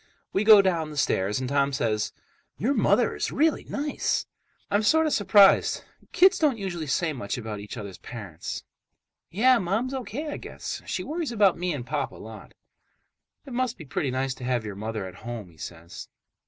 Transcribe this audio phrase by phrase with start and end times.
[0.33, 2.11] We go down the stairs, and Tom says,
[2.57, 4.25] "Your mother is really nice."
[4.71, 8.63] I'm sort of surprised—kids don't usually say much about each other's parents.
[9.29, 10.31] "Yeah, Mom's O.K.
[10.31, 12.55] I guess she worries about me and Pop a lot."
[13.45, 16.07] "It must be pretty nice to have your mother at home," he says.